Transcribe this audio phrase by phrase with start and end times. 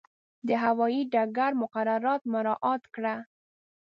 [0.47, 3.15] د هوایي ډګر مقررات مراعات کړه.